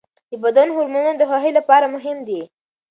د 0.31 0.33
بدن 0.43 0.67
هورمونونه 0.75 1.15
د 1.17 1.23
خوښۍ 1.29 1.51
لپاره 1.59 1.85
مهم 1.95 2.17
دي. 2.27 2.41